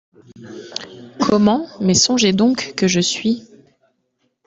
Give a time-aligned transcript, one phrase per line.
[1.19, 1.67] Comment…
[1.79, 3.43] mais songez donc que je suis…